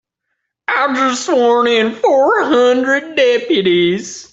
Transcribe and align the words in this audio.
I've 0.67 0.95
just 0.95 1.25
sworn 1.27 1.67
in 1.67 1.91
four 1.91 2.43
hundred 2.45 3.15
deputies. 3.15 4.27